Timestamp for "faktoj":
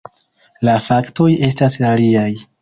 0.87-1.27